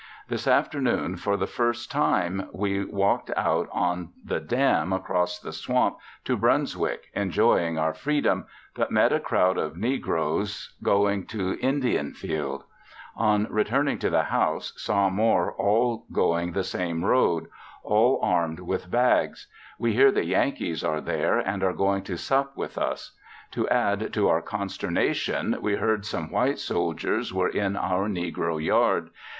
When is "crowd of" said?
9.19-9.77